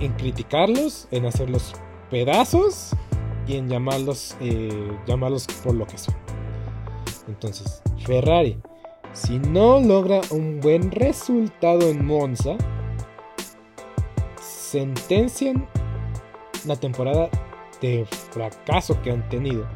[0.01, 1.75] en criticarlos, en hacerlos
[2.11, 2.91] pedazos
[3.47, 6.15] y en llamarlos, eh, llamarlos por lo que son.
[7.29, 8.59] Entonces, Ferrari,
[9.13, 12.57] si no logra un buen resultado en Monza,
[14.41, 15.67] sentencian
[16.67, 17.31] la temporada
[17.81, 19.67] de fracaso que han tenido.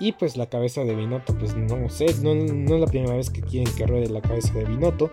[0.00, 3.40] Y pues la cabeza de Binotto, pues no sé, no, es la primera vez que
[3.40, 5.10] quieren que ruede la cabeza de Binotto,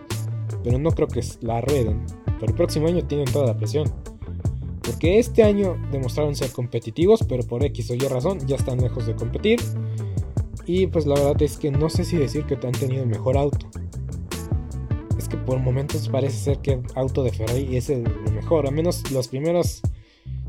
[0.64, 2.06] pero no creo que la rueden.
[2.46, 3.92] El próximo año tienen toda la presión.
[4.84, 9.08] Porque este año demostraron ser competitivos, pero por X o Y razón ya están lejos
[9.08, 9.60] de competir.
[10.68, 13.36] Y pues la verdad es que no sé si decir que han tenido el mejor
[13.36, 13.68] auto.
[15.18, 18.68] Es que por momentos parece ser que el auto de Ferrari es el mejor.
[18.68, 19.82] Al menos los primeros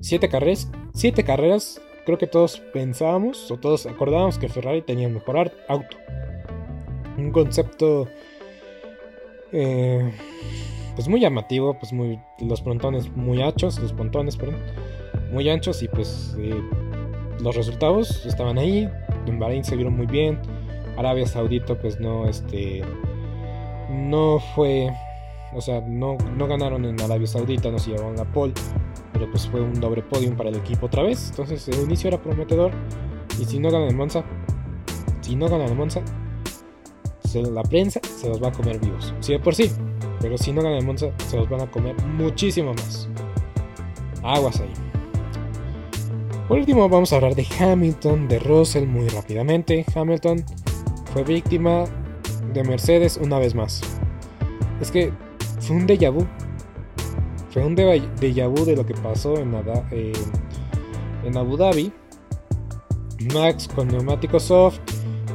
[0.01, 5.15] 7 carreras, 7 carreras, creo que todos pensábamos o todos acordábamos que Ferrari tenía el
[5.15, 5.97] mejor auto.
[7.17, 8.07] Un concepto
[9.53, 10.13] eh,
[10.97, 14.57] pues muy llamativo, pues muy los frontones muy anchos, los pontones, perdón,
[15.31, 16.61] muy anchos y pues eh,
[17.41, 18.89] los resultados estaban ahí.
[19.27, 20.41] En Bahrein se vieron muy bien.
[20.97, 22.83] Arabia Saudita pues no este
[23.91, 24.91] no fue
[25.55, 28.53] o sea, no, no ganaron en Arabia Saudita, no se llevaron la pole,
[29.13, 31.31] pero pues fue un doble podium para el equipo otra vez.
[31.31, 32.73] Entonces el inicio era prometedor.
[33.41, 34.25] Y si no ganan en Monza,
[35.23, 36.03] si no ganan en Monza,
[37.35, 39.15] la prensa se los va a comer vivos.
[39.21, 39.71] Sí, de por sí.
[40.27, 43.09] Pero si no ganan en Monza, se los van a comer muchísimo más.
[44.25, 44.73] Aguas ahí.
[46.49, 49.87] Por último, vamos a hablar de Hamilton, de Russell muy rápidamente.
[49.95, 50.45] Hamilton
[51.13, 51.85] fue víctima
[52.53, 53.83] de Mercedes una vez más.
[54.81, 55.13] Es que
[55.61, 56.27] fue un déjà vu.
[57.51, 59.55] Fue un déjà vu de lo que pasó en,
[59.93, 60.13] eh,
[61.23, 61.93] en Abu Dhabi.
[63.33, 64.81] Max con neumático soft,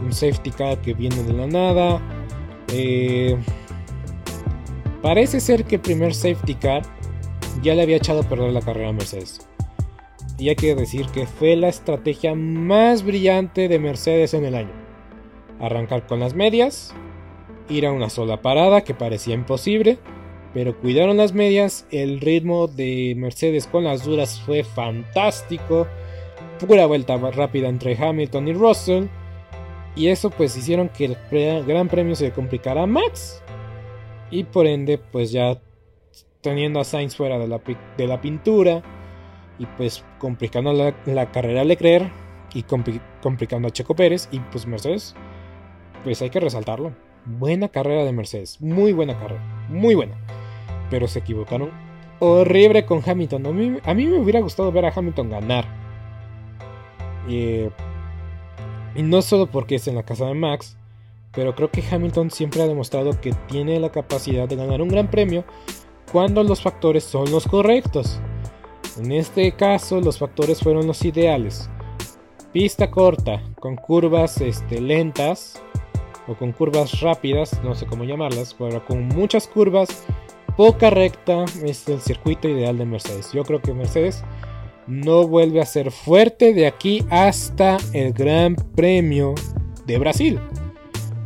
[0.04, 2.02] un safety car que viene de la nada.
[2.74, 3.38] Eh,
[5.02, 6.84] parece ser que el primer safety car
[7.62, 9.48] ya le había echado a perder la carrera a Mercedes.
[10.38, 14.72] Y hay que decir que fue la estrategia más brillante de Mercedes en el año.
[15.60, 16.94] Arrancar con las medias,
[17.70, 20.00] ir a una sola parada que parecía imposible,
[20.54, 25.88] pero cuidaron las medias, el ritmo de Mercedes con las duras fue fantástico,
[26.60, 29.06] pura vuelta rápida entre Hamilton y Russell,
[29.96, 33.41] y eso pues hicieron que el Gran Premio se complicara a Max,
[34.32, 35.62] y por ende pues ya
[36.42, 37.62] teniendo a Sainz fuera de la,
[37.98, 38.82] de la pintura,
[39.60, 42.12] y pues complicando la, carrera a Leclerc,
[42.54, 42.64] y
[43.22, 45.16] complicando a Checo Pérez, y pues Mercedes,
[46.04, 46.94] pues hay que resaltarlo.
[47.26, 50.16] Buena carrera de Mercedes, muy buena carrera, muy buena.
[50.90, 51.70] Pero se equivocaron
[52.20, 53.46] horrible con Hamilton.
[53.84, 55.66] A mí, me hubiera gustado ver a Hamilton ganar.
[57.28, 57.70] y
[58.96, 60.76] no solo porque es en la casa de Max,
[61.34, 65.10] pero creo que Hamilton siempre ha demostrado que tiene la capacidad de ganar un gran
[65.10, 65.44] premio
[66.12, 68.20] cuando los factores son los correctos.
[68.98, 71.70] En este caso los factores fueron los ideales.
[72.52, 75.62] Pista corta, con curvas este, lentas,
[76.28, 80.04] o con curvas rápidas, no sé cómo llamarlas, pero con muchas curvas,
[80.58, 83.32] poca recta, es el circuito ideal de Mercedes.
[83.32, 84.24] Yo creo que Mercedes
[84.88, 89.34] no vuelve a ser fuerte de aquí hasta el Gran Premio
[89.86, 90.40] de Brasil.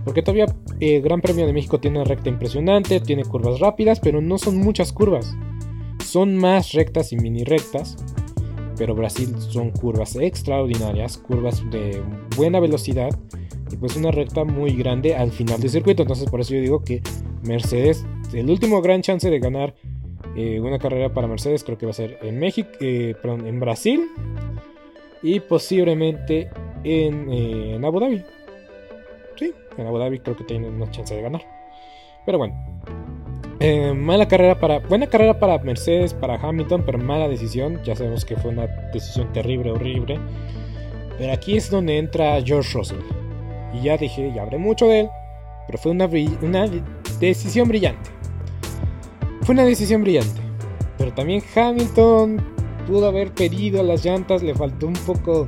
[0.05, 0.45] Porque todavía
[0.79, 4.57] el Gran Premio de México tiene una recta impresionante, tiene curvas rápidas, pero no son
[4.57, 5.35] muchas curvas.
[6.05, 7.97] Son más rectas y mini rectas.
[8.77, 12.01] Pero Brasil son curvas extraordinarias, curvas de
[12.37, 13.09] buena velocidad
[13.71, 16.03] y pues una recta muy grande al final del circuito.
[16.03, 17.01] Entonces por eso yo digo que
[17.43, 19.75] Mercedes, el último gran chance de ganar
[20.35, 23.59] eh, una carrera para Mercedes creo que va a ser en México, eh, perdón, en
[23.59, 24.09] Brasil
[25.23, 26.49] y posiblemente
[26.83, 28.21] en, eh, en, Abu Dhabi.
[29.77, 31.41] En Abu Dhabi creo que tiene una chance de ganar.
[32.25, 32.55] Pero bueno.
[33.95, 34.79] mala carrera para.
[34.79, 37.81] Buena carrera para Mercedes, para Hamilton, pero mala decisión.
[37.83, 40.19] Ya sabemos que fue una decisión terrible, horrible.
[41.17, 42.99] Pero aquí es donde entra George Russell.
[43.73, 45.09] Y ya dije, ya hablé mucho de él,
[45.67, 46.09] pero fue una,
[46.41, 46.69] una
[47.19, 48.09] decisión brillante.
[49.41, 50.41] Fue una decisión brillante.
[50.97, 52.41] Pero también Hamilton
[52.87, 55.47] pudo haber pedido las llantas, le faltó un poco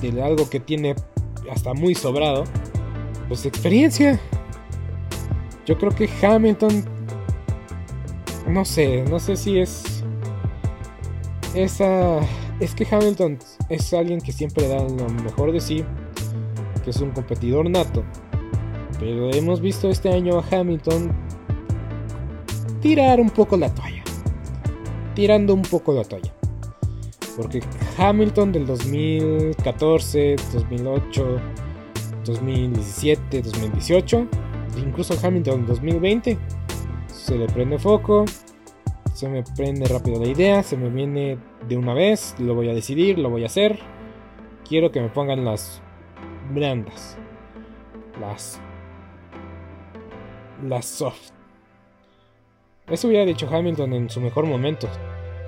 [0.00, 0.94] de algo que tiene
[1.50, 2.44] hasta muy sobrado.
[3.30, 4.20] Pues experiencia.
[5.64, 6.84] Yo creo que Hamilton...
[8.46, 10.04] No sé, no sé si es...
[11.54, 12.20] Esa...
[12.60, 13.38] Es que Hamilton
[13.70, 15.82] es alguien que siempre da lo mejor de sí
[16.82, 18.02] que es un competidor nato.
[18.98, 21.12] Pero hemos visto este año a Hamilton
[22.80, 24.02] tirar un poco la toalla.
[25.14, 26.34] Tirando un poco la toalla.
[27.36, 27.60] Porque
[27.96, 31.40] Hamilton del 2014, 2008,
[32.30, 34.26] 2017, 2018,
[34.78, 36.38] incluso Hamilton 2020,
[37.06, 38.24] se le prende foco,
[39.12, 42.74] se me prende rápido la idea, se me viene de una vez, lo voy a
[42.74, 43.78] decidir, lo voy a hacer.
[44.66, 45.82] Quiero que me pongan las
[46.52, 47.18] blandas.
[48.20, 48.60] Las.
[50.66, 51.30] Las soft.
[52.88, 54.88] Eso hubiera dicho Hamilton en su mejor momento.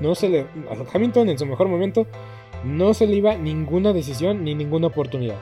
[0.00, 0.40] No se le.
[0.40, 2.06] A Hamilton en su mejor momento
[2.64, 5.38] no se le iba ninguna decisión ni ninguna oportunidad.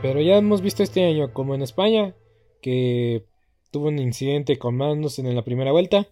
[0.00, 2.14] Pero ya hemos visto este año, como en España,
[2.60, 3.24] que
[3.70, 6.08] tuvo un incidente con Magnus en la primera vuelta,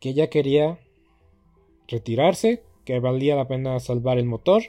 [0.00, 0.78] que ya quería
[1.88, 4.62] retirarse, que valía la pena salvar el motor.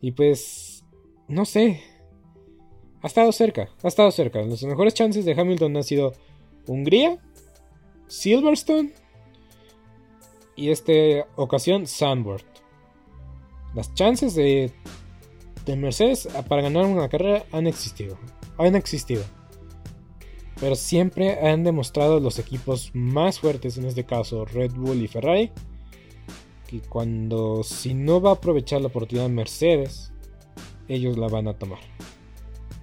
[0.00, 0.84] Y pues
[1.28, 1.82] no sé.
[3.02, 4.40] Ha estado cerca, ha estado cerca.
[4.42, 6.14] Las mejores chances de Hamilton han sido
[6.66, 7.18] Hungría,
[8.06, 8.92] Silverstone
[10.56, 10.92] y esta
[11.36, 12.46] ocasión Sandworth.
[13.74, 14.72] Las chances de,
[15.64, 18.18] de Mercedes para ganar una carrera han existido.
[18.58, 19.22] Han existido.
[20.60, 25.50] Pero siempre han demostrado los equipos más fuertes, en este caso Red Bull y Ferrari,
[26.68, 30.12] que cuando si no va a aprovechar la oportunidad Mercedes,
[30.88, 31.80] ellos la van a tomar.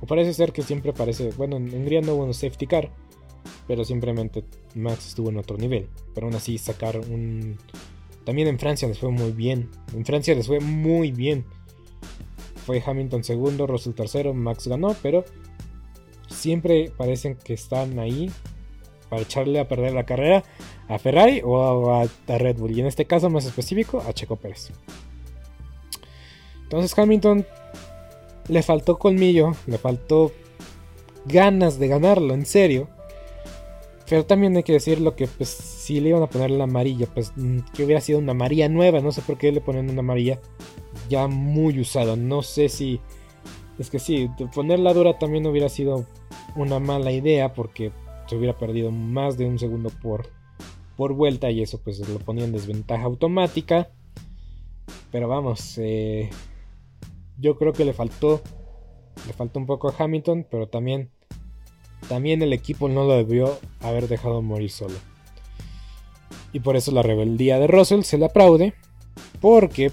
[0.01, 2.91] O parece ser que siempre parece, bueno, en Hungría no hubo un safety car,
[3.67, 4.43] pero simplemente
[4.75, 5.87] Max estuvo en otro nivel.
[6.13, 7.57] Pero aún así sacar un...
[8.25, 9.69] También en Francia les fue muy bien.
[9.95, 11.45] En Francia les fue muy bien.
[12.65, 15.25] Fue Hamilton segundo, Russell tercero, Max ganó, pero
[16.29, 18.31] siempre parecen que están ahí
[19.09, 20.43] para echarle a perder la carrera
[20.87, 22.71] a Ferrari o a, Red Bull.
[22.71, 24.71] Y en este caso más específico a Checo Pérez.
[26.63, 27.45] Entonces Hamilton
[28.47, 30.31] le faltó colmillo, le faltó
[31.25, 32.87] ganas de ganarlo, en serio.
[34.09, 37.07] Pero también hay que decir lo que pues si le iban a poner la amarilla,
[37.13, 39.99] pues mm, que hubiera sido una amarilla nueva, no sé por qué le ponen una
[39.99, 40.39] amarilla
[41.09, 42.99] ya muy usada, no sé si
[43.79, 46.05] es que sí, ponerla dura también hubiera sido
[46.55, 47.91] una mala idea porque
[48.27, 50.29] se hubiera perdido más de un segundo por
[51.01, 53.89] por vuelta y eso pues lo ponía en desventaja automática.
[55.11, 56.29] Pero vamos, eh,
[57.39, 58.39] yo creo que le faltó.
[59.25, 61.09] Le faltó un poco a Hamilton, pero también.
[62.07, 64.93] También el equipo no lo debió haber dejado morir solo.
[66.53, 68.75] Y por eso la rebeldía de Russell se le aplaude.
[69.39, 69.91] Porque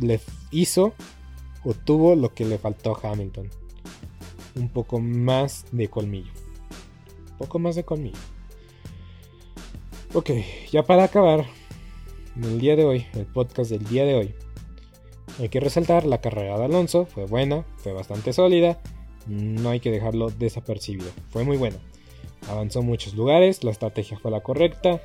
[0.00, 0.20] le
[0.50, 0.94] hizo
[1.64, 3.50] o tuvo lo que le faltó a Hamilton.
[4.56, 6.32] Un poco más de colmillo.
[7.32, 8.18] Un poco más de colmillo.
[10.14, 10.30] Ok,
[10.72, 11.44] ya para acabar,
[12.36, 14.34] en el día de hoy, el podcast del día de hoy,
[15.38, 18.80] hay que resaltar, la carrera de Alonso fue buena, fue bastante sólida,
[19.26, 21.76] no hay que dejarlo desapercibido, fue muy buena.
[22.48, 25.00] Avanzó muchos lugares, la estrategia fue la correcta.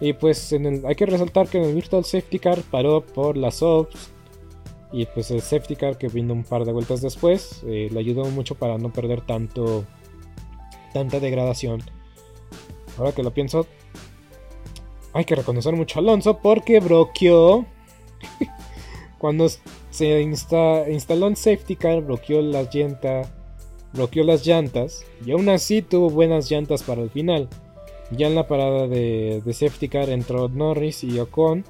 [0.00, 4.10] Y pues hay que resaltar que en el Virtual Safety Car paró por las ops.
[4.96, 8.24] Y pues el Safety Car que vino un par de vueltas después eh, le ayudó
[8.26, 9.84] mucho para no perder tanto
[10.94, 11.82] tanta degradación.
[12.96, 13.66] Ahora que lo pienso,
[15.12, 17.66] hay que reconocer mucho a Alonso porque bloqueó
[19.18, 19.46] Cuando
[19.90, 23.28] se instaló en safety car, bloqueó las llantas,
[23.92, 27.48] bloqueó las llantas y aún así tuvo buenas llantas para el final.
[28.10, 31.64] Ya en la parada de, safety car entró Norris y Ocon,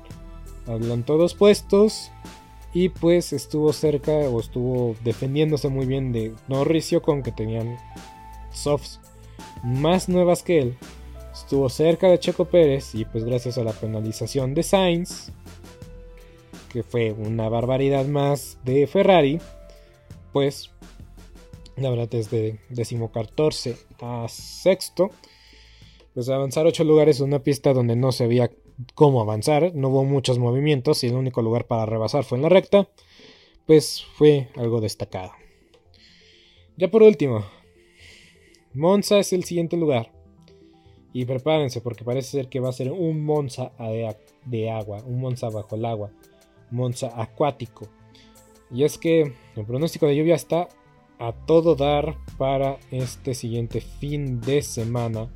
[0.67, 2.11] adelantó dos puestos
[2.77, 7.79] y pues estuvo cerca o estuvo defendiéndose muy bien de Norris y Ocon que tenían
[8.53, 9.01] softs
[9.65, 10.77] más nuevas que él.
[11.33, 15.33] Estuvo cerca de Checo Pérez y pues gracias a la penalización de Sainz
[16.71, 19.41] que fue una barbaridad más de Ferrari,
[20.35, 20.71] pues
[21.77, 25.09] la verdad desde decimocatorce a sexto,
[26.13, 28.51] pues avanzar ocho lugares en una pista donde no se veía
[28.95, 32.49] cómo avanzar, no hubo muchos movimientos y el único lugar para rebasar fue en la
[32.49, 32.89] recta,
[33.67, 35.33] pues fue algo destacado.
[36.77, 37.45] Ya por último,
[38.75, 40.13] Monza es el siguiente lugar.
[41.13, 43.73] Y prepárense porque parece ser que va a ser un Monza
[44.45, 46.11] de agua, un Monza bajo el agua.
[46.71, 47.89] Monza acuático.
[48.71, 50.69] Y es que el pronóstico de lluvia está
[51.19, 55.31] a todo dar para este siguiente fin de semana.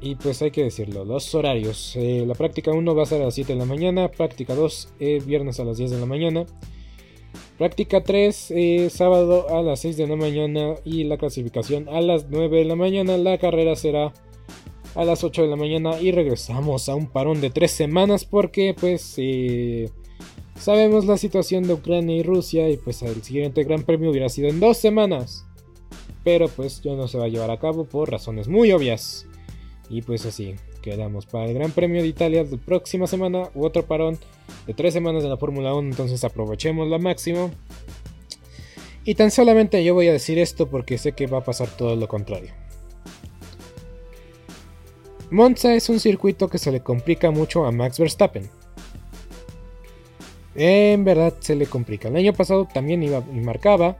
[0.00, 1.94] Y pues hay que decirlo, los horarios.
[1.96, 4.94] Eh, la práctica 1 va a ser a las 7 de la mañana, práctica 2
[5.00, 6.46] eh, viernes a las 10 de la mañana,
[7.58, 12.28] práctica 3 eh, sábado a las 6 de la mañana y la clasificación a las
[12.30, 13.16] 9 de la mañana.
[13.16, 14.12] La carrera será
[14.94, 18.74] a las 8 de la mañana y regresamos a un parón de 3 semanas porque
[18.78, 19.90] pues eh,
[20.58, 24.48] sabemos la situación de Ucrania y Rusia y pues el siguiente gran premio hubiera sido
[24.48, 25.44] en 2 semanas.
[26.24, 29.27] Pero pues ya no se va a llevar a cabo por razones muy obvias.
[29.90, 33.86] Y pues así, quedamos para el Gran Premio de Italia de próxima semana u otro
[33.86, 34.18] parón
[34.66, 37.50] de 3 semanas de la Fórmula 1, entonces aprovechemos lo máximo.
[39.04, 41.96] Y tan solamente yo voy a decir esto porque sé que va a pasar todo
[41.96, 42.52] lo contrario.
[45.30, 48.48] Monza es un circuito que se le complica mucho a Max Verstappen.
[50.54, 52.08] En verdad se le complica.
[52.08, 53.96] El año pasado también iba y marcaba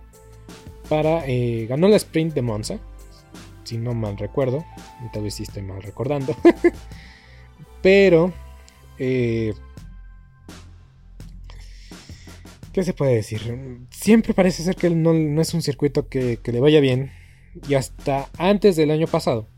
[0.88, 2.78] para eh, ganó la sprint de Monza,
[3.68, 4.64] si no mal recuerdo,
[5.12, 6.34] tal vez sí estoy mal recordando,
[7.82, 8.32] pero
[8.98, 9.54] eh,
[12.72, 13.40] ¿qué se puede decir?
[13.90, 17.12] Siempre parece ser que no, no es un circuito que le vaya bien
[17.68, 19.48] y hasta antes del año pasado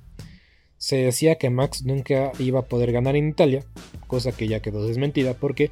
[0.81, 3.65] se decía que Max nunca iba a poder ganar en Italia,
[4.07, 5.71] cosa que ya quedó desmentida porque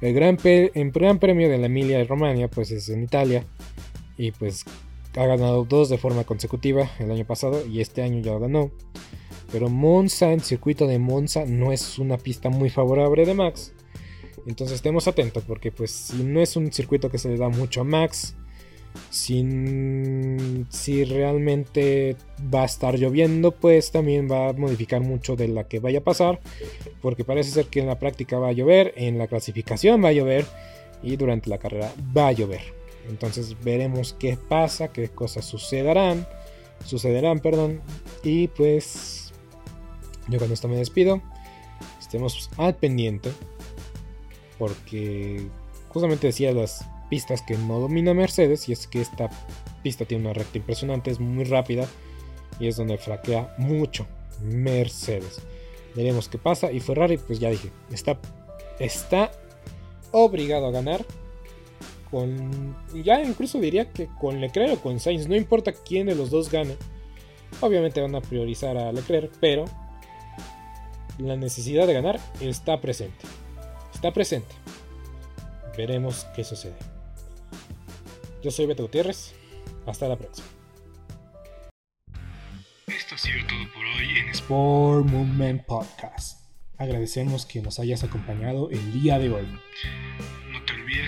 [0.00, 3.44] el gran, premio de la Emilia Romagna pues es en Italia
[4.16, 4.64] y pues
[5.16, 8.70] ha ganado dos de forma consecutiva el año pasado y este año ya ganó.
[9.52, 13.72] Pero Monza, el circuito de Monza no es una pista muy favorable de Max.
[14.46, 17.80] Entonces estemos atentos porque pues si no es un circuito que se le da mucho
[17.80, 18.36] a Max,
[19.10, 19.44] si,
[20.70, 22.16] si realmente
[22.52, 26.04] va a estar lloviendo, pues también va a modificar mucho de la que vaya a
[26.04, 26.40] pasar,
[27.02, 30.12] porque parece ser que en la práctica va a llover, en la clasificación va a
[30.12, 30.46] llover
[31.02, 32.85] y durante la carrera va a llover.
[33.08, 36.26] Entonces veremos qué pasa, qué cosas sucederán,
[36.84, 37.80] sucederán, perdón,
[38.22, 39.32] y pues
[40.28, 41.22] yo con esto me despido.
[42.00, 43.30] Estemos al pendiente,
[44.58, 45.48] porque
[45.88, 49.30] justamente decía las pistas que no domina Mercedes y es que esta
[49.82, 51.86] pista tiene una recta impresionante, es muy rápida
[52.58, 54.06] y es donde flaquea mucho
[54.42, 55.40] Mercedes.
[55.94, 58.18] Veremos qué pasa y Ferrari pues ya dije, está,
[58.78, 59.30] está
[60.12, 61.04] obligado a ganar
[62.10, 66.30] con ya incluso diría que con Leclerc o con Sainz, no importa quién de los
[66.30, 66.76] dos gane.
[67.60, 69.64] Obviamente van a priorizar a Leclerc, pero
[71.18, 73.24] la necesidad de ganar está presente.
[73.94, 74.54] Está presente.
[75.76, 76.76] Veremos qué sucede.
[78.42, 79.34] Yo soy Beto Gutiérrez.
[79.86, 80.48] Hasta la próxima.
[82.86, 86.44] Esto ha sido todo por hoy en Sport Movement Podcast.
[86.76, 89.46] Agradecemos que nos hayas acompañado el día de hoy.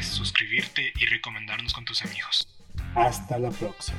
[0.06, 2.48] Suscribirte y recomendarnos con tus amigos.
[2.94, 3.98] Hasta la próxima.